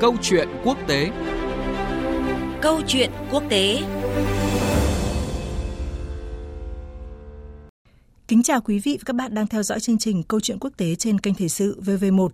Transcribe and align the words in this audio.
Câu 0.00 0.16
chuyện 0.22 0.48
quốc 0.64 0.78
tế 0.86 1.10
Câu 2.62 2.80
chuyện 2.86 3.10
quốc 3.32 3.42
tế 3.48 3.82
Kính 8.28 8.42
chào 8.42 8.60
quý 8.60 8.78
vị 8.78 8.96
và 9.00 9.02
các 9.06 9.16
bạn 9.16 9.34
đang 9.34 9.46
theo 9.46 9.62
dõi 9.62 9.80
chương 9.80 9.98
trình 9.98 10.22
Câu 10.22 10.40
chuyện 10.40 10.58
quốc 10.58 10.70
tế 10.76 10.94
trên 10.94 11.20
kênh 11.20 11.34
Thời 11.34 11.48
sự 11.48 11.80
VV1. 11.80 12.28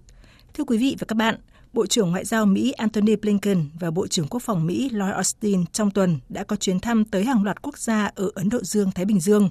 Thưa 0.54 0.64
quý 0.64 0.78
vị 0.78 0.96
và 0.98 1.04
các 1.08 1.14
bạn, 1.14 1.34
Bộ 1.72 1.86
trưởng 1.86 2.10
Ngoại 2.10 2.24
giao 2.24 2.46
Mỹ 2.46 2.72
Antony 2.72 3.16
Blinken 3.16 3.64
và 3.80 3.90
Bộ 3.90 4.06
trưởng 4.06 4.28
Quốc 4.28 4.42
phòng 4.42 4.66
Mỹ 4.66 4.90
Lloyd 4.92 5.14
Austin 5.14 5.64
trong 5.72 5.90
tuần 5.90 6.18
đã 6.28 6.44
có 6.44 6.56
chuyến 6.56 6.80
thăm 6.80 7.04
tới 7.04 7.24
hàng 7.24 7.44
loạt 7.44 7.62
quốc 7.62 7.78
gia 7.78 8.10
ở 8.14 8.30
Ấn 8.34 8.48
Độ 8.48 8.58
Dương-Thái 8.62 9.04
Bình 9.04 9.20
Dương. 9.20 9.48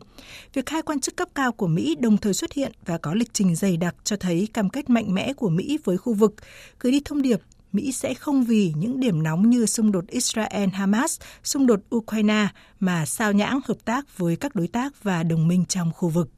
Việc 0.53 0.69
hai 0.69 0.81
quan 0.81 0.99
chức 0.99 1.15
cấp 1.15 1.27
cao 1.35 1.51
của 1.51 1.67
Mỹ 1.67 1.95
đồng 1.99 2.17
thời 2.17 2.33
xuất 2.33 2.53
hiện 2.53 2.71
và 2.85 2.97
có 2.97 3.13
lịch 3.13 3.33
trình 3.33 3.55
dày 3.55 3.77
đặc 3.77 3.95
cho 4.03 4.15
thấy 4.15 4.47
cam 4.53 4.69
kết 4.69 4.89
mạnh 4.89 5.13
mẽ 5.13 5.33
của 5.33 5.49
Mỹ 5.49 5.77
với 5.83 5.97
khu 5.97 6.13
vực, 6.13 6.33
gửi 6.79 6.91
đi 6.91 7.01
thông 7.05 7.21
điệp 7.21 7.41
Mỹ 7.75 7.91
sẽ 7.91 8.13
không 8.13 8.43
vì 8.43 8.73
những 8.77 8.99
điểm 8.99 9.23
nóng 9.23 9.49
như 9.49 9.65
xung 9.65 9.91
đột 9.91 10.05
Israel-Hamas, 10.07 11.21
xung 11.43 11.67
đột 11.67 11.79
Ukraine 11.95 12.47
mà 12.79 13.05
sao 13.05 13.33
nhãng 13.33 13.59
hợp 13.65 13.77
tác 13.85 14.17
với 14.17 14.35
các 14.35 14.55
đối 14.55 14.67
tác 14.67 15.03
và 15.03 15.23
đồng 15.23 15.47
minh 15.47 15.65
trong 15.65 15.91
khu 15.93 16.09
vực. 16.09 16.29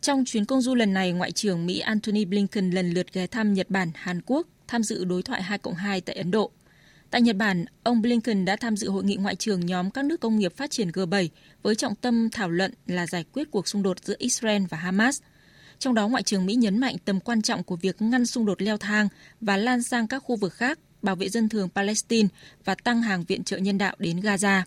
Trong 0.00 0.24
chuyến 0.24 0.44
công 0.44 0.60
du 0.60 0.74
lần 0.74 0.92
này, 0.92 1.12
Ngoại 1.12 1.32
trưởng 1.32 1.66
Mỹ 1.66 1.78
Antony 1.78 2.24
Blinken 2.24 2.70
lần 2.70 2.90
lượt 2.90 3.12
ghé 3.12 3.26
thăm 3.26 3.54
Nhật 3.54 3.70
Bản, 3.70 3.90
Hàn 3.94 4.20
Quốc, 4.26 4.46
tham 4.68 4.82
dự 4.82 5.04
đối 5.04 5.22
thoại 5.22 5.42
2 5.42 5.58
cộng 5.58 5.74
2 5.74 6.00
tại 6.00 6.16
Ấn 6.16 6.30
Độ. 6.30 6.50
Tại 7.10 7.22
Nhật 7.22 7.36
Bản, 7.36 7.64
ông 7.82 8.02
Blinken 8.02 8.44
đã 8.44 8.56
tham 8.56 8.76
dự 8.76 8.90
hội 8.90 9.04
nghị 9.04 9.16
ngoại 9.16 9.36
trưởng 9.36 9.66
nhóm 9.66 9.90
các 9.90 10.04
nước 10.04 10.20
công 10.20 10.38
nghiệp 10.38 10.56
phát 10.56 10.70
triển 10.70 10.88
G7 10.88 11.28
với 11.62 11.74
trọng 11.74 11.94
tâm 11.94 12.30
thảo 12.30 12.50
luận 12.50 12.74
là 12.86 13.06
giải 13.06 13.24
quyết 13.32 13.50
cuộc 13.50 13.68
xung 13.68 13.82
đột 13.82 14.04
giữa 14.04 14.14
Israel 14.18 14.62
và 14.70 14.76
Hamas. 14.76 15.20
Trong 15.84 15.94
đó, 15.94 16.08
Ngoại 16.08 16.22
trưởng 16.22 16.46
Mỹ 16.46 16.54
nhấn 16.54 16.78
mạnh 16.78 16.96
tầm 17.04 17.20
quan 17.20 17.42
trọng 17.42 17.62
của 17.62 17.76
việc 17.76 18.02
ngăn 18.02 18.26
xung 18.26 18.46
đột 18.46 18.62
leo 18.62 18.76
thang 18.76 19.08
và 19.40 19.56
lan 19.56 19.82
sang 19.82 20.06
các 20.06 20.18
khu 20.18 20.36
vực 20.36 20.52
khác, 20.52 20.78
bảo 21.02 21.16
vệ 21.16 21.28
dân 21.28 21.48
thường 21.48 21.68
Palestine 21.74 22.28
và 22.64 22.74
tăng 22.74 23.02
hàng 23.02 23.24
viện 23.24 23.44
trợ 23.44 23.56
nhân 23.56 23.78
đạo 23.78 23.94
đến 23.98 24.20
Gaza. 24.20 24.62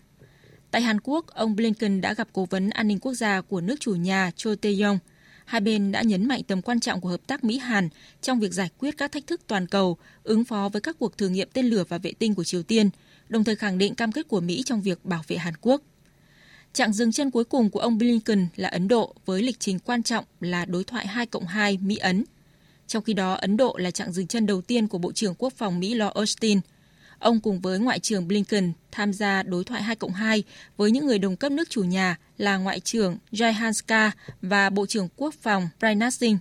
Tại 0.70 0.82
Hàn 0.82 1.00
Quốc, 1.00 1.26
ông 1.26 1.56
Blinken 1.56 2.00
đã 2.00 2.14
gặp 2.14 2.28
cố 2.32 2.46
vấn 2.50 2.70
an 2.70 2.88
ninh 2.88 2.98
quốc 2.98 3.12
gia 3.12 3.40
của 3.40 3.60
nước 3.60 3.80
chủ 3.80 3.94
nhà 3.94 4.30
Cho 4.36 4.50
Tae-yong– 4.50 4.98
hai 5.48 5.60
bên 5.60 5.92
đã 5.92 6.02
nhấn 6.02 6.28
mạnh 6.28 6.42
tầm 6.42 6.62
quan 6.62 6.80
trọng 6.80 7.00
của 7.00 7.08
hợp 7.08 7.26
tác 7.26 7.44
Mỹ-Hàn 7.44 7.88
trong 8.22 8.40
việc 8.40 8.52
giải 8.52 8.68
quyết 8.78 8.96
các 8.98 9.12
thách 9.12 9.26
thức 9.26 9.40
toàn 9.46 9.66
cầu, 9.66 9.96
ứng 10.22 10.44
phó 10.44 10.68
với 10.68 10.80
các 10.80 10.96
cuộc 10.98 11.18
thử 11.18 11.28
nghiệm 11.28 11.48
tên 11.52 11.66
lửa 11.66 11.84
và 11.88 11.98
vệ 11.98 12.12
tinh 12.18 12.34
của 12.34 12.44
Triều 12.44 12.62
Tiên, 12.62 12.90
đồng 13.28 13.44
thời 13.44 13.56
khẳng 13.56 13.78
định 13.78 13.94
cam 13.94 14.12
kết 14.12 14.28
của 14.28 14.40
Mỹ 14.40 14.62
trong 14.66 14.82
việc 14.82 15.04
bảo 15.04 15.22
vệ 15.28 15.36
Hàn 15.36 15.54
Quốc. 15.60 15.82
Trạng 16.78 16.92
dừng 16.92 17.12
chân 17.12 17.30
cuối 17.30 17.44
cùng 17.44 17.70
của 17.70 17.80
ông 17.80 17.98
Blinken 17.98 18.46
là 18.56 18.68
Ấn 18.68 18.88
Độ 18.88 19.14
với 19.26 19.42
lịch 19.42 19.60
trình 19.60 19.78
quan 19.78 20.02
trọng 20.02 20.24
là 20.40 20.64
đối 20.64 20.84
thoại 20.84 21.06
2 21.06 21.26
cộng 21.26 21.46
2 21.46 21.78
Mỹ-Ấn. 21.82 22.24
Trong 22.86 23.02
khi 23.02 23.12
đó, 23.12 23.32
Ấn 23.32 23.56
Độ 23.56 23.76
là 23.78 23.90
trạng 23.90 24.12
dừng 24.12 24.26
chân 24.26 24.46
đầu 24.46 24.60
tiên 24.60 24.88
của 24.88 24.98
Bộ 24.98 25.12
trưởng 25.12 25.34
Quốc 25.38 25.52
phòng 25.56 25.80
Mỹ 25.80 25.94
Lo 25.94 26.08
Austin– 26.14 26.60
Ông 27.18 27.40
cùng 27.40 27.60
với 27.60 27.78
Ngoại 27.78 27.98
trưởng 27.98 28.28
Blinken 28.28 28.72
tham 28.92 29.12
gia 29.12 29.42
đối 29.42 29.64
thoại 29.64 29.82
2 29.82 29.96
cộng 29.96 30.12
2 30.12 30.42
với 30.76 30.90
những 30.90 31.06
người 31.06 31.18
đồng 31.18 31.36
cấp 31.36 31.52
nước 31.52 31.70
chủ 31.70 31.84
nhà 31.84 32.16
là 32.36 32.56
Ngoại 32.56 32.80
trưởng 32.80 33.18
Jaihanska 33.32 34.10
và 34.42 34.70
Bộ 34.70 34.86
trưởng 34.86 35.08
Quốc 35.16 35.34
phòng 35.42 35.68
Rajnath 35.80 36.10
Singh. 36.10 36.38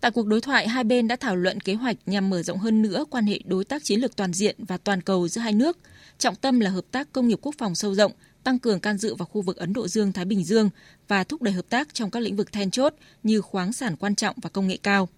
Tại 0.00 0.10
cuộc 0.10 0.26
đối 0.26 0.40
thoại, 0.40 0.68
hai 0.68 0.84
bên 0.84 1.08
đã 1.08 1.16
thảo 1.16 1.36
luận 1.36 1.60
kế 1.60 1.74
hoạch 1.74 1.96
nhằm 2.06 2.30
mở 2.30 2.42
rộng 2.42 2.58
hơn 2.58 2.82
nữa 2.82 3.04
quan 3.10 3.26
hệ 3.26 3.40
đối 3.44 3.64
tác 3.64 3.84
chiến 3.84 4.00
lược 4.00 4.16
toàn 4.16 4.32
diện 4.32 4.56
và 4.58 4.76
toàn 4.76 5.02
cầu 5.02 5.28
giữa 5.28 5.40
hai 5.40 5.52
nước. 5.52 5.78
Trọng 6.18 6.36
tâm 6.36 6.60
là 6.60 6.70
hợp 6.70 6.84
tác 6.90 7.12
công 7.12 7.28
nghiệp 7.28 7.38
quốc 7.42 7.54
phòng 7.58 7.74
sâu 7.74 7.94
rộng, 7.94 8.12
tăng 8.48 8.58
cường 8.58 8.80
can 8.80 8.98
dự 8.98 9.14
vào 9.14 9.26
khu 9.26 9.42
vực 9.42 9.56
Ấn 9.56 9.72
Độ 9.72 9.88
Dương-Thái 9.88 10.24
Bình 10.24 10.44
Dương 10.44 10.70
và 11.08 11.24
thúc 11.24 11.42
đẩy 11.42 11.54
hợp 11.54 11.64
tác 11.68 11.94
trong 11.94 12.10
các 12.10 12.20
lĩnh 12.20 12.36
vực 12.36 12.52
then 12.52 12.70
chốt 12.70 12.94
như 13.22 13.40
khoáng 13.40 13.72
sản 13.72 13.96
quan 13.96 14.14
trọng 14.14 14.36
và 14.42 14.50
công 14.50 14.66
nghệ 14.66 14.78
cao. 14.82 15.08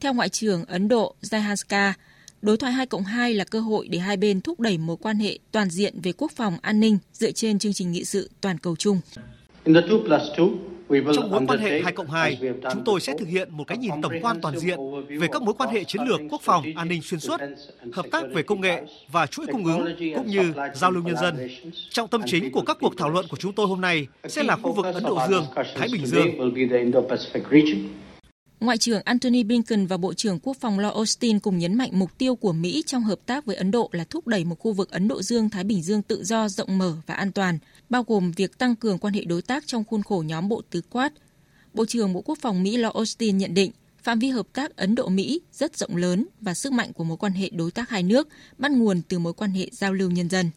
Theo 0.00 0.14
Ngoại 0.14 0.28
trưởng 0.28 0.64
Ấn 0.64 0.88
Độ 0.88 1.14
Jaihanska, 1.22 1.92
Đối 2.42 2.56
thoại 2.56 2.72
2 2.72 2.86
cộng 2.86 3.04
2 3.04 3.34
là 3.34 3.44
cơ 3.44 3.60
hội 3.60 3.88
để 3.88 3.98
hai 3.98 4.16
bên 4.16 4.40
thúc 4.40 4.60
đẩy 4.60 4.78
mối 4.78 4.96
quan 5.00 5.18
hệ 5.18 5.38
toàn 5.52 5.70
diện 5.70 6.00
về 6.02 6.12
quốc 6.12 6.32
phòng 6.36 6.56
an 6.62 6.80
ninh 6.80 6.98
dựa 7.12 7.30
trên 7.30 7.58
chương 7.58 7.72
trình 7.72 7.92
nghị 7.92 8.04
sự 8.04 8.30
toàn 8.40 8.58
cầu 8.58 8.76
chung. 8.76 9.00
Trong 11.14 11.30
mối 11.30 11.40
quan 11.48 11.58
hệ 11.58 11.80
2 11.80 11.92
cộng 11.92 12.10
2, 12.10 12.38
chúng 12.72 12.84
tôi 12.84 13.00
sẽ 13.00 13.14
thực 13.18 13.28
hiện 13.28 13.48
một 13.50 13.66
cái 13.66 13.78
nhìn 13.78 13.90
tổng 14.02 14.12
quan 14.22 14.40
toàn 14.42 14.58
diện 14.58 14.78
về 15.08 15.28
các 15.32 15.42
mối 15.42 15.54
quan 15.58 15.70
hệ 15.70 15.84
chiến 15.84 16.02
lược 16.02 16.20
quốc 16.30 16.42
phòng 16.42 16.64
an 16.76 16.88
ninh 16.88 17.02
xuyên 17.02 17.20
suốt, 17.20 17.40
hợp 17.92 18.06
tác 18.12 18.24
về 18.34 18.42
công 18.42 18.60
nghệ 18.60 18.82
và 19.12 19.26
chuỗi 19.26 19.46
cung 19.46 19.64
ứng 19.64 19.96
cũng 20.16 20.26
như 20.26 20.52
giao 20.74 20.90
lưu 20.90 21.02
nhân 21.02 21.16
dân. 21.16 21.48
Trọng 21.90 22.08
tâm 22.08 22.22
chính 22.26 22.52
của 22.52 22.62
các 22.62 22.76
cuộc 22.80 22.96
thảo 22.98 23.10
luận 23.10 23.26
của 23.30 23.36
chúng 23.36 23.52
tôi 23.52 23.66
hôm 23.66 23.80
nay 23.80 24.06
sẽ 24.28 24.42
là 24.42 24.56
khu 24.56 24.72
vực 24.72 24.86
Ấn 24.94 25.02
Độ 25.02 25.18
Dương, 25.28 25.44
Thái 25.54 25.88
Bình 25.92 26.06
Dương. 26.06 26.28
Ngoại 28.60 28.78
trưởng 28.78 29.02
Antony 29.04 29.42
Blinken 29.42 29.86
và 29.86 29.96
Bộ 29.96 30.14
trưởng 30.14 30.38
Quốc 30.42 30.56
phòng 30.60 30.78
Lloyd 30.78 30.94
Austin 30.94 31.40
cùng 31.40 31.58
nhấn 31.58 31.74
mạnh 31.74 31.90
mục 31.92 32.18
tiêu 32.18 32.36
của 32.36 32.52
Mỹ 32.52 32.82
trong 32.86 33.04
hợp 33.04 33.18
tác 33.26 33.44
với 33.46 33.56
Ấn 33.56 33.70
Độ 33.70 33.88
là 33.92 34.04
thúc 34.04 34.26
đẩy 34.26 34.44
một 34.44 34.58
khu 34.58 34.72
vực 34.72 34.90
Ấn 34.90 35.08
Độ 35.08 35.22
Dương-Thái 35.22 35.64
Bình 35.64 35.82
Dương 35.82 36.02
tự 36.02 36.24
do, 36.24 36.48
rộng 36.48 36.78
mở 36.78 36.96
và 37.06 37.14
an 37.14 37.32
toàn, 37.32 37.58
bao 37.90 38.04
gồm 38.06 38.32
việc 38.32 38.58
tăng 38.58 38.76
cường 38.76 38.98
quan 38.98 39.14
hệ 39.14 39.24
đối 39.24 39.42
tác 39.42 39.66
trong 39.66 39.84
khuôn 39.84 40.02
khổ 40.02 40.24
nhóm 40.26 40.48
Bộ 40.48 40.62
Tứ 40.70 40.80
Quát. 40.90 41.12
Bộ 41.74 41.84
trưởng 41.86 42.12
Bộ 42.12 42.22
Quốc 42.24 42.38
phòng 42.40 42.62
Mỹ 42.62 42.76
Lloyd 42.76 42.94
Austin 42.94 43.38
nhận 43.38 43.54
định 43.54 43.70
phạm 44.02 44.18
vi 44.18 44.28
hợp 44.28 44.46
tác 44.52 44.76
Ấn 44.76 44.94
Độ-Mỹ 44.94 45.40
rất 45.52 45.76
rộng 45.76 45.96
lớn 45.96 46.26
và 46.40 46.54
sức 46.54 46.72
mạnh 46.72 46.92
của 46.92 47.04
mối 47.04 47.16
quan 47.16 47.32
hệ 47.32 47.50
đối 47.50 47.70
tác 47.70 47.90
hai 47.90 48.02
nước 48.02 48.28
bắt 48.58 48.72
nguồn 48.72 49.02
từ 49.08 49.18
mối 49.18 49.32
quan 49.32 49.50
hệ 49.50 49.68
giao 49.72 49.92
lưu 49.92 50.10
nhân 50.10 50.28
dân. 50.28 50.50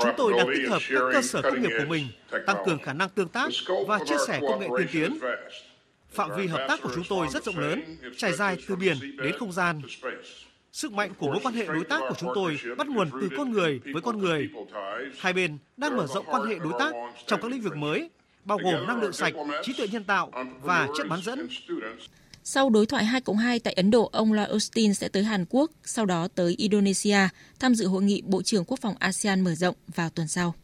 Chúng 0.00 0.14
tôi 0.16 0.32
đang 0.36 0.46
tích 0.54 0.68
hợp 0.68 0.82
các 0.90 1.00
cơ 1.12 1.22
sở 1.22 1.42
công 1.42 1.62
nghiệp 1.62 1.70
của 1.78 1.84
mình, 1.88 2.08
tăng 2.46 2.56
cường 2.66 2.78
khả 2.78 2.92
năng 2.92 3.08
tương 3.08 3.28
tác 3.28 3.48
và 3.86 3.98
chia 4.06 4.16
sẻ 4.26 4.40
công 4.40 4.60
nghệ 4.60 4.68
tiên 4.78 4.86
tiến. 4.92 5.18
Phạm 6.10 6.30
vi 6.36 6.46
hợp 6.46 6.66
tác 6.68 6.82
của 6.82 6.90
chúng 6.94 7.04
tôi 7.08 7.26
rất 7.32 7.44
rộng 7.44 7.58
lớn, 7.58 7.96
trải 8.16 8.32
dài 8.32 8.56
từ 8.68 8.76
biển 8.76 8.96
đến 9.16 9.38
không 9.38 9.52
gian. 9.52 9.82
Sức 10.72 10.92
mạnh 10.92 11.10
của 11.18 11.26
mối 11.26 11.38
quan 11.42 11.54
hệ 11.54 11.66
đối 11.66 11.84
tác 11.84 12.00
của 12.00 12.14
chúng 12.18 12.30
tôi 12.34 12.58
bắt 12.78 12.86
nguồn 12.86 13.10
từ 13.20 13.28
con 13.36 13.52
người 13.52 13.80
với 13.84 14.02
con 14.02 14.18
người. 14.18 14.48
Hai 15.18 15.32
bên 15.32 15.58
đang 15.76 15.96
mở 15.96 16.06
rộng 16.06 16.24
quan 16.26 16.42
hệ 16.42 16.58
đối 16.58 16.72
tác 16.78 16.92
trong 17.26 17.42
các 17.42 17.50
lĩnh 17.50 17.60
vực 17.60 17.76
mới, 17.76 18.10
bao 18.44 18.58
gồm 18.58 18.86
năng 18.86 19.00
lượng 19.00 19.12
sạch, 19.12 19.32
trí 19.62 19.72
tuệ 19.72 19.88
nhân 19.92 20.04
tạo 20.04 20.32
và 20.62 20.88
chất 20.96 21.08
bán 21.08 21.20
dẫn. 21.22 21.48
Sau 22.48 22.70
đối 22.70 22.86
thoại 22.86 23.04
2 23.04 23.20
cộng 23.20 23.36
2 23.36 23.58
tại 23.58 23.72
Ấn 23.72 23.90
Độ, 23.90 24.08
ông 24.12 24.32
Lloyd 24.32 24.48
Austin 24.48 24.94
sẽ 24.94 25.08
tới 25.08 25.24
Hàn 25.24 25.44
Quốc, 25.48 25.70
sau 25.84 26.06
đó 26.06 26.28
tới 26.34 26.54
Indonesia, 26.58 27.18
tham 27.60 27.74
dự 27.74 27.86
hội 27.86 28.02
nghị 28.02 28.22
Bộ 28.26 28.42
trưởng 28.42 28.64
Quốc 28.64 28.80
phòng 28.80 28.94
ASEAN 28.98 29.40
mở 29.40 29.54
rộng 29.54 29.74
vào 29.94 30.10
tuần 30.10 30.28
sau. 30.28 30.54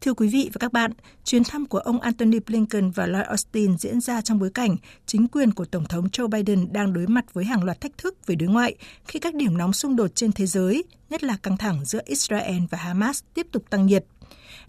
Thưa 0.00 0.14
quý 0.14 0.28
vị 0.28 0.50
và 0.52 0.58
các 0.58 0.72
bạn, 0.72 0.92
chuyến 1.24 1.44
thăm 1.44 1.66
của 1.66 1.78
ông 1.78 2.00
Antony 2.00 2.38
Blinken 2.38 2.90
và 2.90 3.06
Lloyd 3.06 3.26
Austin 3.26 3.78
diễn 3.78 4.00
ra 4.00 4.20
trong 4.20 4.38
bối 4.38 4.50
cảnh 4.54 4.76
chính 5.06 5.28
quyền 5.28 5.52
của 5.52 5.64
Tổng 5.64 5.84
thống 5.84 6.08
Joe 6.12 6.28
Biden 6.28 6.72
đang 6.72 6.92
đối 6.92 7.06
mặt 7.06 7.34
với 7.34 7.44
hàng 7.44 7.64
loạt 7.64 7.80
thách 7.80 7.98
thức 7.98 8.26
về 8.26 8.34
đối 8.34 8.48
ngoại 8.48 8.74
khi 9.06 9.18
các 9.18 9.34
điểm 9.34 9.58
nóng 9.58 9.72
xung 9.72 9.96
đột 9.96 10.14
trên 10.14 10.32
thế 10.32 10.46
giới, 10.46 10.84
nhất 11.10 11.24
là 11.24 11.36
căng 11.36 11.56
thẳng 11.56 11.84
giữa 11.84 12.00
Israel 12.04 12.62
và 12.70 12.78
Hamas 12.78 13.22
tiếp 13.34 13.46
tục 13.52 13.70
tăng 13.70 13.86
nhiệt 13.86 14.04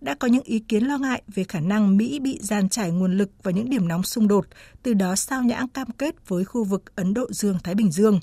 đã 0.01 0.15
có 0.15 0.27
những 0.27 0.43
ý 0.43 0.59
kiến 0.59 0.83
lo 0.83 0.97
ngại 0.97 1.21
về 1.27 1.43
khả 1.43 1.59
năng 1.59 1.97
Mỹ 1.97 2.19
bị 2.19 2.39
giàn 2.41 2.69
trải 2.69 2.91
nguồn 2.91 3.17
lực 3.17 3.29
vào 3.43 3.51
những 3.51 3.69
điểm 3.69 3.87
nóng 3.87 4.03
xung 4.03 4.27
đột, 4.27 4.45
từ 4.83 4.93
đó 4.93 5.15
sao 5.15 5.43
nhãng 5.43 5.67
cam 5.67 5.87
kết 5.97 6.27
với 6.27 6.45
khu 6.45 6.63
vực 6.63 6.95
Ấn 6.95 7.13
Độ 7.13 7.27
Dương-Thái 7.31 7.75
Bình 7.75 7.91
Dương. 7.91 8.19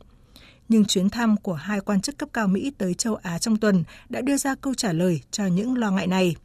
Nhưng 0.68 0.84
chuyến 0.84 1.10
thăm 1.10 1.36
của 1.36 1.54
hai 1.54 1.80
quan 1.80 2.00
chức 2.00 2.18
cấp 2.18 2.28
cao 2.32 2.46
Mỹ 2.48 2.72
tới 2.78 2.94
châu 2.94 3.14
Á 3.14 3.38
trong 3.38 3.56
tuần 3.56 3.84
đã 4.08 4.20
đưa 4.20 4.36
ra 4.36 4.54
câu 4.54 4.74
trả 4.74 4.92
lời 4.92 5.20
cho 5.30 5.46
những 5.46 5.78
lo 5.78 5.90
ngại 5.90 6.06
này. 6.06 6.36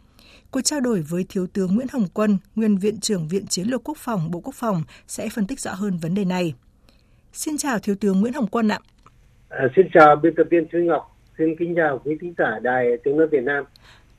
Cuộc 0.52 0.62
trao 0.62 0.80
đổi 0.80 1.02
với 1.02 1.26
Thiếu 1.30 1.48
tướng 1.48 1.76
Nguyễn 1.76 1.88
Hồng 1.92 2.08
Quân, 2.14 2.38
nguyên 2.56 2.78
Viện 2.78 3.00
trưởng 3.00 3.28
Viện 3.28 3.48
Chiến 3.48 3.68
lược 3.68 3.84
Quốc 3.84 3.98
phòng 3.98 4.32
Bộ 4.32 4.40
Quốc 4.40 4.56
phòng 4.56 4.84
sẽ 5.08 5.30
phân 5.30 5.48
tích 5.48 5.60
rõ 5.60 5.74
hơn 5.74 5.98
vấn 5.98 6.14
đề 6.16 6.26
này. 6.26 6.54
Xin 7.34 7.58
chào 7.58 7.80
Thiếu 7.80 7.96
tướng 7.96 8.22
Nguyễn 8.22 8.34
Hồng 8.34 8.48
Quân 8.48 8.68
ạ. 8.68 8.80
À, 9.50 9.68
xin 9.76 9.86
chào 9.94 10.16
biên 10.16 10.34
tập 10.38 10.48
viên 10.52 10.68
Trương 10.72 10.88
Ngọc, 10.88 11.18
xin 11.38 11.48
kính 11.60 11.74
chào 11.76 12.02
quý 12.06 12.18
thính 12.22 12.34
giả 12.38 12.60
Đài 12.62 12.86
Tiếng 13.04 13.18
Nói 13.18 13.28
Việt 13.32 13.44
Nam. 13.44 13.64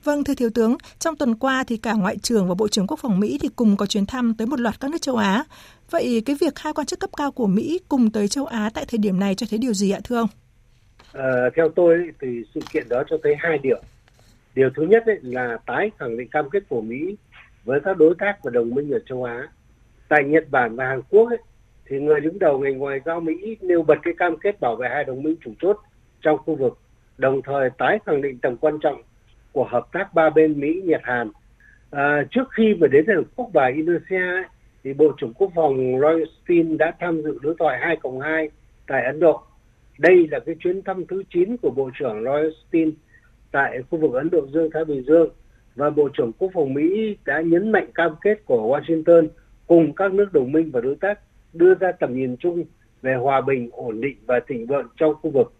Vâng, 0.09 0.25
thưa 0.25 0.35
Thiếu 0.35 0.51
tướng, 0.55 0.77
trong 0.99 1.17
tuần 1.17 1.35
qua 1.35 1.65
thì 1.67 1.77
cả 1.77 1.93
Ngoại 1.93 2.17
trưởng 2.23 2.49
và 2.49 2.55
Bộ 2.59 2.69
trưởng 2.69 2.87
Quốc 2.87 2.99
phòng 3.03 3.21
Mỹ 3.21 3.39
thì 3.43 3.49
cùng 3.57 3.77
có 3.77 3.87
chuyến 3.87 4.07
thăm 4.07 4.35
tới 4.39 4.47
một 4.47 4.61
loạt 4.61 4.81
các 4.81 4.91
nước 4.91 4.99
châu 5.01 5.17
Á. 5.17 5.45
Vậy 5.91 6.23
cái 6.27 6.37
việc 6.41 6.59
hai 6.59 6.73
quan 6.73 6.87
chức 6.87 7.01
cấp 7.01 7.11
cao 7.17 7.31
của 7.33 7.47
Mỹ 7.47 7.81
cùng 7.89 8.11
tới 8.11 8.29
châu 8.29 8.47
Á 8.47 8.71
tại 8.75 8.85
thời 8.89 8.99
điểm 8.99 9.21
này 9.21 9.35
cho 9.35 9.47
thấy 9.51 9.59
điều 9.59 9.73
gì 9.73 9.91
ạ 9.91 10.01
thưa 10.05 10.17
ông? 10.17 10.29
À, 11.13 11.51
theo 11.57 11.69
tôi 11.77 11.99
thì 12.21 12.29
sự 12.55 12.61
kiện 12.73 12.89
đó 12.89 13.03
cho 13.11 13.17
thấy 13.23 13.35
hai 13.39 13.59
điều. 13.59 13.81
Điều 14.55 14.71
thứ 14.77 14.83
nhất 14.83 15.03
ấy 15.07 15.19
là 15.23 15.59
tái 15.67 15.91
khẳng 15.99 16.19
định 16.19 16.29
cam 16.29 16.51
kết 16.51 16.63
của 16.69 16.81
Mỹ 16.81 17.17
với 17.65 17.81
các 17.85 17.97
đối 17.97 18.15
tác 18.19 18.35
và 18.43 18.51
đồng 18.51 18.75
minh 18.75 18.91
ở 18.91 18.99
châu 19.09 19.25
Á. 19.25 19.49
Tại 20.09 20.25
Nhật 20.25 20.45
Bản 20.51 20.77
và 20.77 20.85
Hàn 20.85 21.03
Quốc 21.11 21.29
ấy, 21.29 21.39
thì 21.87 21.97
người 22.01 22.21
đứng 22.21 22.39
đầu 22.39 22.59
ngành 22.59 22.79
ngoại 22.79 23.01
giao 23.07 23.21
Mỹ 23.21 23.57
nêu 23.61 23.83
bật 23.83 23.99
cái 24.03 24.15
cam 24.19 24.37
kết 24.43 24.61
bảo 24.61 24.77
vệ 24.77 24.89
hai 24.89 25.05
đồng 25.05 25.23
minh 25.23 25.37
chủ 25.45 25.51
chốt 25.63 25.77
trong 26.21 26.39
khu 26.39 26.57
vực, 26.57 26.79
đồng 27.19 27.41
thời 27.43 27.71
tái 27.79 27.99
khẳng 28.07 28.23
định 28.23 28.39
tầm 28.43 28.57
quan 28.57 28.79
trọng 28.83 29.03
của 29.59 29.69
hợp 29.71 29.93
tác 29.93 30.15
ba 30.15 30.31
bên 30.31 30.61
Mỹ 30.61 30.83
Nhật 30.85 31.01
Hàn. 31.05 31.31
À, 31.91 32.25
trước 32.31 32.49
khi 32.51 32.75
mà 32.81 32.87
đến 32.87 33.05
Hàn 33.09 33.23
Quốc 33.37 33.51
và 33.53 33.67
Indonesia 33.67 34.49
thì 34.85 34.93
Bộ 34.93 35.13
trưởng 35.17 35.33
Quốc 35.35 35.53
phòng 35.55 35.77
Roy 36.01 36.09
Austin 36.09 36.79
đã 36.79 36.93
tham 37.01 37.23
dự 37.23 37.39
đối 37.43 37.55
thoại 37.59 37.79
2 37.81 37.97
cộng 37.97 38.21
2 38.21 38.51
tại 38.87 39.05
Ấn 39.05 39.21
Độ. 39.21 39.43
Đây 39.99 40.29
là 40.31 40.41
cái 40.47 40.55
chuyến 40.61 40.83
thăm 40.83 41.07
thứ 41.07 41.23
9 41.35 41.57
của 41.57 41.71
Bộ 41.71 41.91
trưởng 41.99 42.25
Roy 42.25 42.43
Austin 42.43 42.93
tại 43.53 43.83
khu 43.91 43.99
vực 43.99 44.13
Ấn 44.13 44.31
Độ 44.31 44.47
Dương 44.53 44.71
Thái 44.75 44.85
Bình 44.85 45.05
Dương 45.07 45.29
và 45.75 45.91
Bộ 45.91 46.09
trưởng 46.09 46.33
Quốc 46.39 46.51
phòng 46.55 46.75
Mỹ 46.75 47.17
đã 47.25 47.41
nhấn 47.41 47.73
mạnh 47.73 47.87
cam 47.95 48.15
kết 48.21 48.45
của 48.45 48.77
Washington 48.77 49.29
cùng 49.67 49.95
các 49.95 50.13
nước 50.13 50.33
đồng 50.33 50.53
minh 50.53 50.71
và 50.73 50.81
đối 50.81 50.97
tác 50.97 51.21
đưa 51.53 51.75
ra 51.75 51.93
tầm 51.93 52.15
nhìn 52.15 52.37
chung 52.37 52.65
về 53.03 53.15
hòa 53.15 53.41
bình, 53.41 53.71
ổn 53.73 54.01
định 54.01 54.17
và 54.27 54.41
thịnh 54.49 54.67
vượng 54.67 54.89
trong 54.97 55.15
khu 55.15 55.31
vực. 55.31 55.53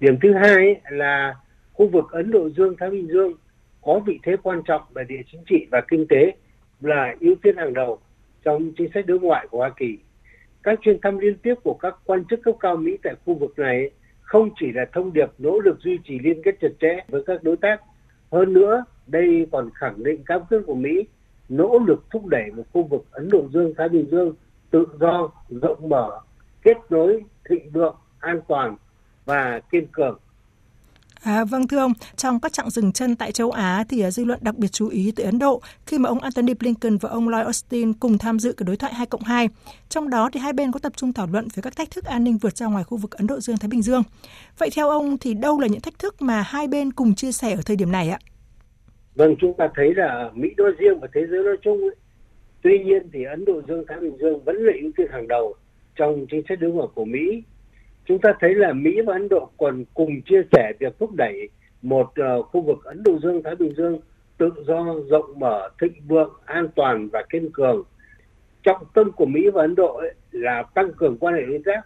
Điểm 0.00 0.18
thứ 0.22 0.32
hai 0.32 0.80
là 0.90 1.34
khu 1.78 1.88
vực 1.88 2.04
Ấn 2.10 2.30
Độ 2.30 2.48
Dương 2.50 2.74
Thái 2.78 2.90
Bình 2.90 3.08
Dương 3.08 3.32
có 3.82 4.00
vị 4.06 4.18
thế 4.22 4.36
quan 4.42 4.62
trọng 4.66 4.82
về 4.94 5.04
địa 5.08 5.22
chính 5.32 5.40
trị 5.46 5.66
và 5.70 5.80
kinh 5.88 6.06
tế 6.08 6.32
là 6.80 7.14
ưu 7.20 7.34
tiên 7.42 7.56
hàng 7.56 7.74
đầu 7.74 7.98
trong 8.44 8.72
chính 8.78 8.88
sách 8.94 9.06
đối 9.06 9.20
ngoại 9.20 9.46
của 9.50 9.58
Hoa 9.58 9.70
Kỳ. 9.76 9.98
Các 10.62 10.78
chuyến 10.82 10.98
thăm 11.02 11.18
liên 11.18 11.38
tiếp 11.38 11.54
của 11.64 11.78
các 11.82 11.94
quan 12.04 12.24
chức 12.24 12.40
cấp 12.42 12.54
cao 12.60 12.76
Mỹ 12.76 12.98
tại 13.02 13.14
khu 13.24 13.34
vực 13.34 13.58
này 13.58 13.90
không 14.20 14.50
chỉ 14.60 14.72
là 14.72 14.84
thông 14.92 15.12
điệp 15.12 15.30
nỗ 15.38 15.60
lực 15.64 15.78
duy 15.80 15.98
trì 16.04 16.18
liên 16.18 16.42
kết 16.44 16.54
chặt 16.60 16.68
chẽ 16.80 17.04
với 17.08 17.22
các 17.26 17.42
đối 17.42 17.56
tác, 17.56 17.80
hơn 18.32 18.52
nữa 18.52 18.84
đây 19.06 19.46
còn 19.52 19.70
khẳng 19.74 20.02
định 20.02 20.24
cam 20.24 20.40
kết 20.50 20.58
của 20.66 20.74
Mỹ 20.74 21.06
nỗ 21.48 21.78
lực 21.86 22.04
thúc 22.10 22.26
đẩy 22.26 22.50
một 22.56 22.62
khu 22.72 22.82
vực 22.82 23.04
Ấn 23.10 23.28
Độ 23.32 23.48
Dương 23.52 23.74
Thái 23.76 23.88
Bình 23.88 24.06
Dương 24.10 24.34
tự 24.70 24.86
do, 25.00 25.30
rộng 25.62 25.88
mở, 25.88 26.20
kết 26.62 26.76
nối, 26.90 27.24
thịnh 27.48 27.70
vượng, 27.70 27.96
an 28.18 28.40
toàn 28.48 28.76
và 29.24 29.60
kiên 29.70 29.86
cường 29.86 30.18
À, 31.22 31.44
vâng 31.44 31.68
thưa 31.68 31.78
ông, 31.78 31.92
trong 32.16 32.40
các 32.40 32.52
chặng 32.52 32.70
dừng 32.70 32.92
chân 32.92 33.16
tại 33.16 33.32
châu 33.32 33.50
Á 33.50 33.84
thì 33.88 34.00
à, 34.00 34.10
dư 34.10 34.24
luận 34.24 34.38
đặc 34.42 34.58
biệt 34.58 34.68
chú 34.68 34.88
ý 34.88 35.12
tới 35.16 35.26
Ấn 35.26 35.38
Độ 35.38 35.60
khi 35.86 35.98
mà 35.98 36.08
ông 36.08 36.20
Antony 36.20 36.54
Blinken 36.54 36.96
và 36.96 37.08
ông 37.08 37.28
Lloyd 37.28 37.44
Austin 37.44 37.92
cùng 37.92 38.18
tham 38.18 38.38
dự 38.38 38.52
cái 38.52 38.64
đối 38.64 38.76
thoại 38.76 38.94
2 38.94 39.06
cộng 39.06 39.22
2. 39.22 39.48
Trong 39.88 40.10
đó 40.10 40.30
thì 40.32 40.40
hai 40.40 40.52
bên 40.52 40.72
có 40.72 40.78
tập 40.78 40.92
trung 40.96 41.12
thảo 41.12 41.26
luận 41.32 41.48
về 41.54 41.60
các 41.60 41.76
thách 41.76 41.90
thức 41.90 42.04
an 42.04 42.24
ninh 42.24 42.38
vượt 42.38 42.56
ra 42.56 42.66
ngoài 42.66 42.84
khu 42.84 42.96
vực 42.96 43.10
Ấn 43.10 43.26
Độ 43.26 43.40
Dương-Thái 43.40 43.68
Bình 43.68 43.82
Dương. 43.82 44.02
Vậy 44.58 44.70
theo 44.76 44.88
ông 44.88 45.18
thì 45.18 45.34
đâu 45.34 45.60
là 45.60 45.66
những 45.66 45.80
thách 45.80 45.98
thức 45.98 46.22
mà 46.22 46.42
hai 46.42 46.68
bên 46.68 46.92
cùng 46.92 47.14
chia 47.14 47.32
sẻ 47.32 47.54
ở 47.54 47.60
thời 47.66 47.76
điểm 47.76 47.92
này 47.92 48.10
ạ? 48.10 48.18
Vâng, 49.14 49.34
chúng 49.40 49.54
ta 49.58 49.68
thấy 49.76 49.94
là 49.94 50.30
Mỹ 50.34 50.48
nói 50.56 50.72
riêng 50.78 51.00
và 51.00 51.08
thế 51.14 51.20
giới 51.30 51.44
nói 51.44 51.56
chung 51.62 51.80
ấy. 51.80 51.96
Tuy 52.62 52.78
nhiên 52.84 53.10
thì 53.12 53.24
Ấn 53.24 53.44
Độ 53.44 53.62
Dương-Thái 53.68 53.98
Bình 54.00 54.16
Dương 54.20 54.44
vẫn 54.44 54.56
là 54.56 54.72
ưu 54.82 54.90
tiên 54.96 55.06
hàng 55.12 55.28
đầu 55.28 55.54
trong 55.96 56.26
chính 56.30 56.42
sách 56.48 56.60
đối 56.60 56.70
ngoại 56.70 56.88
của 56.94 57.04
Mỹ 57.04 57.42
chúng 58.08 58.18
ta 58.18 58.32
thấy 58.40 58.54
là 58.54 58.72
Mỹ 58.72 59.00
và 59.06 59.12
Ấn 59.12 59.28
Độ 59.28 59.50
còn 59.56 59.84
cùng 59.94 60.22
chia 60.22 60.42
sẻ 60.52 60.72
việc 60.80 60.98
thúc 60.98 61.10
đẩy 61.14 61.48
một 61.82 62.12
uh, 62.20 62.46
khu 62.46 62.60
vực 62.60 62.84
Ấn 62.84 63.02
Độ 63.02 63.18
Dương 63.22 63.42
Thái 63.42 63.54
Bình 63.54 63.74
Dương 63.76 64.00
tự 64.38 64.50
do 64.66 64.94
rộng 65.10 65.38
mở 65.38 65.68
thịnh 65.80 65.92
vượng 66.06 66.32
an 66.44 66.68
toàn 66.76 67.08
và 67.08 67.22
kiên 67.30 67.50
cường. 67.52 67.84
Trọng 68.62 68.82
tâm 68.94 69.12
của 69.12 69.26
Mỹ 69.26 69.50
và 69.54 69.62
Ấn 69.62 69.74
Độ 69.74 69.96
ấy 69.96 70.14
là 70.30 70.62
tăng 70.74 70.92
cường 70.92 71.18
quan 71.18 71.34
hệ 71.34 71.42
đối 71.46 71.60
tác 71.64 71.80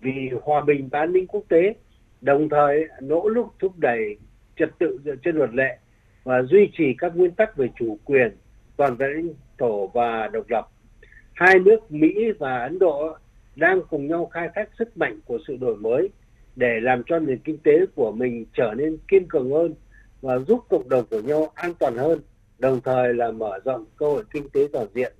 vì 0.00 0.30
hòa 0.42 0.60
bình 0.60 0.88
và 0.92 1.00
an 1.00 1.12
ninh 1.12 1.26
quốc 1.26 1.44
tế 1.48 1.74
đồng 2.20 2.48
thời 2.48 2.84
nỗ 3.02 3.28
lực 3.28 3.46
thúc 3.58 3.72
đẩy 3.78 4.16
trật 4.56 4.70
tự 4.78 4.98
dựa 5.04 5.14
trên 5.24 5.36
luật 5.36 5.50
lệ 5.54 5.78
và 6.24 6.42
duy 6.42 6.70
trì 6.72 6.94
các 6.98 7.16
nguyên 7.16 7.30
tắc 7.30 7.56
về 7.56 7.68
chủ 7.78 7.98
quyền 8.04 8.36
toàn 8.76 8.96
vẹn 8.96 9.10
lãnh 9.10 9.28
thổ 9.58 9.86
và 9.86 10.28
độc 10.32 10.44
lập. 10.48 10.68
Hai 11.32 11.58
nước 11.58 11.92
Mỹ 11.92 12.32
và 12.38 12.58
Ấn 12.58 12.78
Độ 12.78 13.16
đang 13.58 13.80
cùng 13.90 14.06
nhau 14.06 14.26
khai 14.26 14.48
thác 14.54 14.68
sức 14.78 14.96
mạnh 14.96 15.20
của 15.24 15.38
sự 15.48 15.56
đổi 15.56 15.76
mới 15.76 16.08
để 16.56 16.80
làm 16.82 17.02
cho 17.06 17.18
nền 17.18 17.38
kinh 17.38 17.58
tế 17.58 17.72
của 17.94 18.12
mình 18.12 18.46
trở 18.54 18.74
nên 18.76 18.98
kiên 19.08 19.28
cường 19.28 19.50
hơn 19.50 19.74
và 20.22 20.38
giúp 20.38 20.64
cộng 20.68 20.88
đồng 20.88 21.04
của 21.10 21.20
nhau 21.20 21.52
an 21.54 21.72
toàn 21.78 21.96
hơn, 21.96 22.20
đồng 22.58 22.80
thời 22.80 23.14
là 23.14 23.30
mở 23.30 23.58
rộng 23.64 23.84
cơ 23.96 24.06
hội 24.06 24.24
kinh 24.32 24.48
tế 24.48 24.68
toàn 24.72 24.86
diện. 24.94 25.12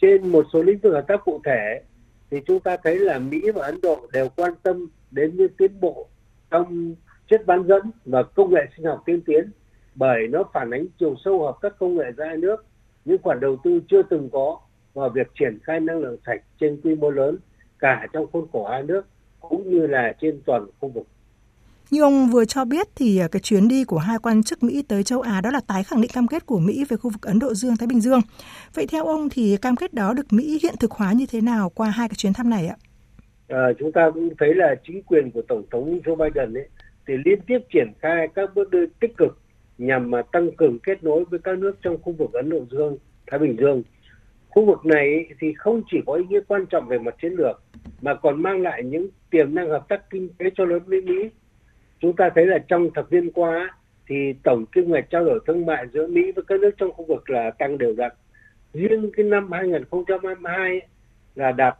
Trên 0.00 0.28
một 0.28 0.46
số 0.52 0.62
lĩnh 0.62 0.78
vực 0.78 0.92
hợp 0.92 1.04
tác 1.08 1.20
cụ 1.24 1.40
thể 1.44 1.82
thì 2.30 2.40
chúng 2.46 2.60
ta 2.60 2.76
thấy 2.84 2.98
là 2.98 3.18
Mỹ 3.18 3.50
và 3.54 3.66
Ấn 3.66 3.80
Độ 3.82 4.06
đều 4.12 4.28
quan 4.36 4.52
tâm 4.62 4.88
đến 5.10 5.36
những 5.36 5.52
tiến 5.58 5.80
bộ 5.80 6.08
trong 6.50 6.94
chất 7.30 7.46
bán 7.46 7.66
dẫn 7.66 7.90
và 8.04 8.22
công 8.22 8.54
nghệ 8.54 8.62
sinh 8.76 8.86
học 8.86 9.02
tiên 9.06 9.20
tiến 9.26 9.50
bởi 9.94 10.18
nó 10.30 10.44
phản 10.54 10.70
ánh 10.70 10.86
chiều 10.98 11.14
sâu 11.24 11.44
hợp 11.44 11.58
tác 11.62 11.78
công 11.78 11.96
nghệ 11.96 12.04
giữa 12.16 12.24
hai 12.24 12.36
nước, 12.36 12.64
những 13.04 13.22
khoản 13.22 13.40
đầu 13.40 13.56
tư 13.64 13.80
chưa 13.88 14.02
từng 14.02 14.28
có 14.32 14.60
vào 14.94 15.08
việc 15.08 15.26
triển 15.38 15.58
khai 15.62 15.80
năng 15.80 15.98
lượng 15.98 16.16
sạch 16.26 16.42
trên 16.60 16.80
quy 16.84 16.94
mô 16.94 17.10
lớn 17.10 17.38
cả 17.82 18.06
trong 18.12 18.26
khuôn 18.32 18.46
khổ 18.52 18.68
hai 18.70 18.82
nước 18.82 19.02
cũng 19.40 19.70
như 19.70 19.86
là 19.86 20.12
trên 20.20 20.40
toàn 20.46 20.66
khu 20.80 20.88
vực. 20.88 21.06
Như 21.90 22.02
ông 22.02 22.26
vừa 22.32 22.44
cho 22.44 22.64
biết 22.64 22.86
thì 22.96 23.18
à, 23.18 23.28
cái 23.28 23.40
chuyến 23.40 23.68
đi 23.68 23.84
của 23.84 23.98
hai 23.98 24.18
quan 24.22 24.42
chức 24.42 24.62
Mỹ 24.62 24.82
tới 24.88 25.02
châu 25.02 25.20
Á 25.20 25.40
đó 25.40 25.50
là 25.50 25.60
tái 25.66 25.84
khẳng 25.84 26.00
định 26.00 26.10
cam 26.14 26.26
kết 26.26 26.46
của 26.46 26.58
Mỹ 26.58 26.84
về 26.88 26.96
khu 26.96 27.10
vực 27.10 27.22
Ấn 27.22 27.38
Độ 27.38 27.54
Dương 27.54 27.76
Thái 27.76 27.86
Bình 27.86 28.00
Dương. 28.00 28.20
Vậy 28.74 28.86
theo 28.86 29.04
ông 29.04 29.28
thì 29.30 29.56
cam 29.62 29.76
kết 29.76 29.94
đó 29.94 30.14
được 30.14 30.32
Mỹ 30.32 30.58
hiện 30.62 30.74
thực 30.80 30.90
hóa 30.90 31.12
như 31.12 31.26
thế 31.30 31.40
nào 31.40 31.70
qua 31.70 31.90
hai 31.90 32.08
cái 32.08 32.14
chuyến 32.16 32.32
thăm 32.32 32.50
này 32.50 32.66
ạ? 32.66 32.76
À, 33.48 33.66
chúng 33.78 33.92
ta 33.92 34.10
cũng 34.14 34.28
thấy 34.38 34.54
là 34.54 34.74
chính 34.86 35.02
quyền 35.02 35.30
của 35.30 35.42
tổng 35.48 35.62
thống 35.70 36.00
Joe 36.04 36.16
Biden 36.16 36.54
ấy 36.54 36.68
thì 37.06 37.14
liên 37.24 37.38
tiếp 37.46 37.58
triển 37.72 37.92
khai 37.98 38.28
các 38.34 38.54
bước 38.54 38.70
đi 38.70 38.78
tích 39.00 39.16
cực 39.16 39.38
nhằm 39.78 40.10
mà 40.10 40.22
tăng 40.32 40.56
cường 40.56 40.78
kết 40.78 41.04
nối 41.04 41.24
với 41.30 41.40
các 41.44 41.58
nước 41.58 41.72
trong 41.82 42.02
khu 42.02 42.12
vực 42.12 42.32
Ấn 42.32 42.50
Độ 42.50 42.64
Dương 42.70 42.96
Thái 43.26 43.38
Bình 43.38 43.56
Dương 43.60 43.82
khu 44.54 44.64
vực 44.64 44.86
này 44.86 45.26
thì 45.40 45.54
không 45.54 45.82
chỉ 45.90 45.98
có 46.06 46.14
ý 46.14 46.24
nghĩa 46.28 46.40
quan 46.48 46.66
trọng 46.66 46.88
về 46.88 46.98
mặt 46.98 47.14
chiến 47.22 47.32
lược 47.32 47.62
mà 48.02 48.14
còn 48.14 48.42
mang 48.42 48.62
lại 48.62 48.82
những 48.84 49.08
tiềm 49.30 49.54
năng 49.54 49.68
hợp 49.68 49.88
tác 49.88 50.10
kinh 50.10 50.28
tế 50.38 50.46
cho 50.54 50.64
lớn 50.64 50.82
với 50.86 51.00
Mỹ. 51.00 51.30
Chúng 52.00 52.16
ta 52.16 52.30
thấy 52.34 52.46
là 52.46 52.58
trong 52.58 52.90
thập 52.94 53.12
niên 53.12 53.32
qua 53.32 53.76
thì 54.08 54.34
tổng 54.42 54.66
kim 54.66 54.92
ngạch 54.92 55.10
trao 55.10 55.24
đổi 55.24 55.40
thương 55.46 55.66
mại 55.66 55.86
giữa 55.92 56.06
Mỹ 56.06 56.32
với 56.36 56.44
các 56.48 56.60
nước 56.60 56.70
trong 56.76 56.92
khu 56.92 57.04
vực 57.04 57.30
là 57.30 57.50
tăng 57.50 57.78
đều 57.78 57.94
đặn. 57.96 58.12
Riêng 58.72 59.10
cái 59.16 59.26
năm 59.26 59.52
2022 59.52 60.80
là 61.34 61.52
đạt 61.52 61.74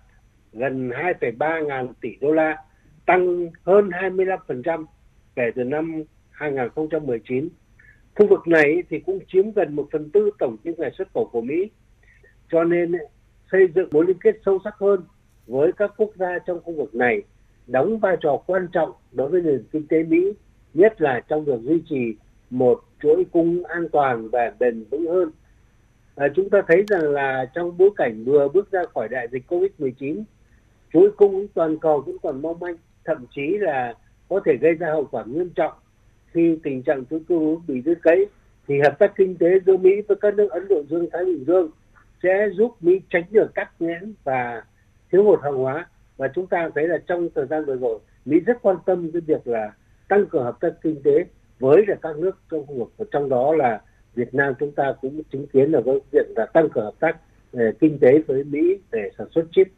gần 0.52 0.90
2,3 0.90 1.66
ngàn 1.66 1.88
tỷ 2.00 2.16
đô 2.20 2.32
la, 2.32 2.56
tăng 3.06 3.50
hơn 3.62 3.88
25% 3.88 4.84
kể 5.36 5.50
từ 5.54 5.64
năm 5.64 6.02
2019. 6.30 7.48
Khu 8.14 8.26
vực 8.26 8.48
này 8.48 8.82
thì 8.88 8.98
cũng 8.98 9.18
chiếm 9.28 9.52
gần 9.52 9.76
một 9.76 9.88
phần 9.92 10.10
tư 10.10 10.30
tổng 10.38 10.56
kim 10.64 10.74
ngạch 10.78 10.94
xuất 10.94 11.08
khẩu 11.14 11.28
của 11.32 11.40
Mỹ 11.40 11.70
cho 12.52 12.64
nên 12.64 12.92
eh, 12.92 13.00
xây 13.52 13.68
dựng 13.74 13.88
mối 13.92 14.04
liên 14.06 14.18
kết 14.18 14.36
sâu 14.46 14.58
sắc 14.64 14.74
hơn 14.78 15.00
với 15.46 15.72
các 15.72 15.92
quốc 15.96 16.10
gia 16.16 16.38
trong 16.46 16.60
khu 16.64 16.72
vực 16.72 16.94
này 16.94 17.22
đóng 17.66 17.98
vai 17.98 18.16
trò 18.20 18.36
quan 18.46 18.68
trọng 18.72 18.92
đối 19.12 19.28
với 19.28 19.42
nền 19.42 19.64
kinh 19.72 19.86
tế 19.86 20.02
Mỹ, 20.02 20.32
nhất 20.74 21.00
là 21.00 21.20
trong 21.28 21.44
việc 21.44 21.60
duy 21.62 21.82
trì 21.88 22.14
một 22.50 22.80
chuỗi 23.02 23.24
cung 23.32 23.64
an 23.64 23.88
toàn 23.92 24.28
và 24.28 24.52
bền 24.58 24.84
vững 24.90 25.06
hơn. 25.06 25.30
À, 26.14 26.26
chúng 26.36 26.50
ta 26.50 26.62
thấy 26.68 26.84
rằng 26.88 27.10
là 27.10 27.50
trong 27.54 27.78
bối 27.78 27.90
cảnh 27.96 28.24
vừa 28.24 28.48
bước 28.48 28.70
ra 28.70 28.82
khỏi 28.94 29.08
đại 29.08 29.28
dịch 29.32 29.42
Covid-19, 29.48 30.22
chuỗi 30.92 31.10
cung 31.16 31.46
toàn 31.54 31.78
cầu 31.78 32.00
vẫn 32.00 32.16
còn 32.22 32.42
mong 32.42 32.60
manh, 32.60 32.76
thậm 33.04 33.24
chí 33.34 33.58
là 33.60 33.94
có 34.28 34.40
thể 34.44 34.52
gây 34.60 34.74
ra 34.74 34.86
hậu 34.90 35.04
quả 35.04 35.24
nghiêm 35.26 35.50
trọng 35.54 35.72
khi 36.26 36.58
tình 36.62 36.82
trạng 36.82 37.04
chuỗi 37.10 37.20
cung 37.28 37.62
bị 37.66 37.80
đứt 37.80 37.98
gãy 38.02 38.26
thì 38.68 38.74
hợp 38.80 38.98
tác 38.98 39.12
kinh 39.16 39.36
tế 39.36 39.46
giữa 39.66 39.76
Mỹ 39.76 39.90
với 40.08 40.16
các 40.20 40.34
nước 40.34 40.50
Ấn 40.50 40.68
Độ 40.68 40.82
Dương 40.90 41.08
Thái 41.12 41.24
Bình 41.24 41.44
Dương 41.46 41.70
sẽ 42.22 42.48
giúp 42.52 42.76
Mỹ 42.80 43.00
tránh 43.10 43.24
được 43.30 43.54
cắt 43.54 43.70
nghẽn 43.78 44.14
và 44.24 44.62
thiếu 45.12 45.24
hụt 45.24 45.42
hàng 45.42 45.56
hóa 45.56 45.86
và 46.16 46.28
chúng 46.34 46.46
ta 46.46 46.70
thấy 46.74 46.88
là 46.88 46.98
trong 47.06 47.28
thời 47.34 47.46
gian 47.46 47.64
vừa 47.64 47.76
rồi 47.76 47.98
Mỹ 48.24 48.40
rất 48.40 48.62
quan 48.62 48.76
tâm 48.86 49.10
cái 49.12 49.20
việc 49.20 49.46
là 49.46 49.72
tăng 50.08 50.26
cường 50.26 50.44
hợp 50.44 50.60
tác 50.60 50.70
kinh 50.82 51.02
tế 51.02 51.24
với 51.58 51.84
là 51.88 51.94
các 52.02 52.16
nước 52.16 52.38
trong 52.50 52.66
khu 52.66 52.74
vực 52.74 52.92
và 52.96 53.04
trong 53.10 53.28
đó 53.28 53.54
là 53.54 53.80
Việt 54.14 54.34
Nam 54.34 54.54
chúng 54.60 54.72
ta 54.72 54.94
cũng 55.00 55.22
chứng 55.32 55.46
kiến 55.46 55.72
là 55.72 55.80
có 55.86 55.92
việc 56.12 56.26
là 56.36 56.46
tăng 56.46 56.68
cường 56.68 56.84
hợp 56.84 56.94
tác 57.00 57.16
về 57.52 57.72
kinh 57.80 57.98
tế 57.98 58.18
với 58.26 58.44
Mỹ 58.44 58.78
để 58.92 59.10
sản 59.18 59.26
xuất 59.34 59.44
chip. 59.52 59.68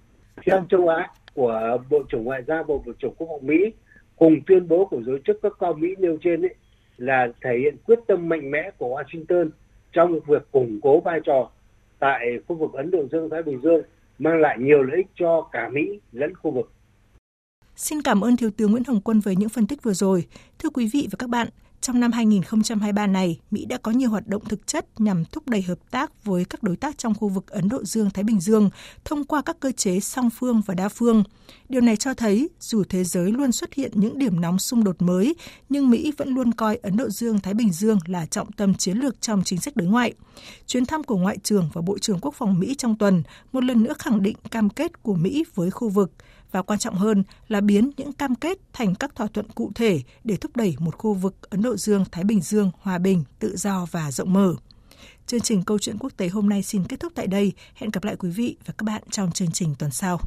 Trong 0.47 0.69
châu 0.69 0.89
Á 0.89 1.09
của 1.35 1.79
Bộ 1.91 2.03
trưởng 2.09 2.25
Ngoại 2.25 2.43
giao 2.47 2.65
Bộ 2.65 2.83
Bộ 2.87 2.93
trưởng 2.99 3.15
Quốc 3.15 3.29
phòng 3.31 3.47
Mỹ 3.47 3.73
cùng 4.17 4.35
tuyên 4.47 4.69
bố 4.69 4.85
của 4.85 5.03
giới 5.07 5.19
chức 5.27 5.43
cấp 5.43 5.53
cao 5.61 5.73
Mỹ 5.73 5.95
nêu 5.99 6.17
trên 6.23 6.43
ấy, 6.43 6.55
là 6.97 7.29
thể 7.43 7.59
hiện 7.59 7.77
quyết 7.87 7.99
tâm 8.07 8.29
mạnh 8.29 8.51
mẽ 8.51 8.71
của 8.79 9.01
Washington 9.01 9.51
trong 9.93 10.21
việc 10.21 10.43
củng 10.53 10.81
cố 10.83 11.01
vai 11.01 11.21
trò 11.25 11.51
tại 11.99 12.27
khu 12.49 12.57
vực 12.57 12.73
Ấn 12.73 12.91
Độ 12.91 13.07
Dương 13.13 13.31
Thái 13.31 13.43
Bình 13.43 13.61
Dương 13.63 13.83
mang 14.19 14.41
lại 14.41 14.57
nhiều 14.61 14.83
lợi 14.83 14.97
ích 14.97 15.07
cho 15.15 15.49
cả 15.53 15.69
Mỹ 15.69 16.01
lẫn 16.13 16.35
khu 16.35 16.51
vực. 16.51 16.73
Xin 17.77 18.03
cảm 18.03 18.21
ơn 18.21 18.37
Thiếu 18.37 18.51
tướng 18.57 18.71
Nguyễn 18.71 18.85
Hồng 18.87 19.01
Quân 19.05 19.21
với 19.21 19.37
những 19.37 19.49
phân 19.49 19.67
tích 19.67 19.83
vừa 19.83 19.93
rồi. 19.93 20.27
Thưa 20.59 20.71
quý 20.71 20.91
vị 20.93 21.09
và 21.11 21.17
các 21.19 21.31
bạn, 21.31 21.49
trong 21.85 22.01
năm 22.01 22.13
2023 22.13 23.07
này, 23.07 23.39
Mỹ 23.51 23.65
đã 23.65 23.79
có 23.79 23.91
nhiều 23.91 24.11
hoạt 24.11 24.27
động 24.27 24.45
thực 24.45 24.67
chất 24.67 24.87
nhằm 25.01 25.25
thúc 25.25 25.49
đẩy 25.49 25.63
hợp 25.63 25.79
tác 25.91 26.25
với 26.25 26.45
các 26.45 26.63
đối 26.63 26.77
tác 26.77 26.99
trong 26.99 27.15
khu 27.15 27.29
vực 27.29 27.47
Ấn 27.47 27.69
Độ 27.69 27.85
Dương-Thái 27.85 28.25
Bình 28.25 28.41
Dương 28.41 28.71
thông 29.05 29.25
qua 29.25 29.43
các 29.43 29.61
cơ 29.61 29.73
chế 29.73 30.01
song 30.01 30.31
phương 30.31 30.63
và 30.67 30.75
đa 30.75 30.89
phương. 30.89 31.25
Điều 31.69 31.81
này 31.81 31.97
cho 31.97 32.15
thấy 32.15 32.49
dù 32.61 32.85
thế 32.89 33.05
giới 33.05 33.33
luôn 33.33 33.53
xuất 33.53 33.75
hiện 33.75 33.93
những 33.95 34.19
điểm 34.19 34.41
nóng 34.41 34.59
xung 34.59 34.85
đột 34.85 35.03
mới, 35.03 35.35
nhưng 35.69 35.91
Mỹ 35.91 36.13
vẫn 36.17 36.29
luôn 36.29 36.53
coi 36.53 36.77
Ấn 36.77 36.97
Độ 36.97 37.09
Dương-Thái 37.09 37.55
Bình 37.55 37.73
Dương 37.73 37.99
là 38.07 38.27
trọng 38.27 38.53
tâm 38.53 38.75
chiến 38.75 38.99
lược 38.99 39.21
trong 39.21 39.43
chính 39.45 39.61
sách 39.61 39.77
đối 39.77 39.89
ngoại. 39.89 40.13
Chuyến 40.67 40.87
thăm 40.87 41.03
của 41.03 41.17
Ngoại 41.17 41.39
trưởng 41.43 41.71
và 41.73 41.83
Bộ 41.83 41.99
trưởng 41.99 42.19
Quốc 42.21 42.35
phòng 42.35 42.59
Mỹ 42.61 42.75
trong 42.79 42.99
tuần 42.99 43.23
một 43.53 43.65
lần 43.65 43.83
nữa 43.83 43.95
khẳng 43.99 44.23
định 44.23 44.37
cam 44.51 44.71
kết 44.71 45.03
của 45.03 45.15
Mỹ 45.15 45.45
với 45.55 45.71
khu 45.71 45.89
vực– 45.89 46.11
và 46.55 46.63
quan 46.63 46.79
trọng 46.79 46.95
hơn 46.95 47.25
là 47.49 47.61
biến 47.61 47.91
những 47.97 48.13
cam 48.13 48.35
kết 48.35 48.59
thành 48.73 48.95
các 48.95 49.15
thỏa 49.15 49.27
thuận 49.27 49.49
cụ 49.49 49.73
thể 49.75 50.01
để 50.25 50.37
thúc 50.37 50.57
đẩy 50.57 50.75
một 50.79 50.99
khu 50.99 51.15
vực 51.15 51.51
Ấn 51.51 51.63
Độ 51.63 51.77
Dương-Thái 51.77 52.25
Bình 52.25 52.41
Dương 52.41 52.71
hòa 52.81 52.99
bình, 52.99 53.25
tự 53.39 53.57
do 53.57 53.87
và 53.91 54.11
rộng 54.11 54.33
mở. 54.33 54.55
Chương 55.27 55.41
trình 55.41 55.63
Câu 55.63 55.79
chuyện 55.79 55.99
quốc 55.99 56.13
tế 56.17 56.29
hôm 56.29 56.49
nay 56.49 56.63
xin 56.63 56.85
kết 56.85 57.01
thúc 57.01 57.13
tại 57.15 57.27
đây. 57.27 57.53
Hẹn 57.75 57.91
gặp 57.91 58.05
lại 58.05 58.17
quý 58.17 58.31
vị 58.31 58.57
và 58.67 58.75
các 58.79 58.85
bạn 58.85 59.03
trong 59.11 59.33
chương 59.33 59.53
trình 59.53 59.75
tuần 59.79 59.91
sau. 59.91 60.21